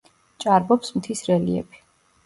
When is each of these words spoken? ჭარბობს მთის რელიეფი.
ჭარბობს 0.45 0.95
მთის 0.97 1.23
რელიეფი. 1.31 1.89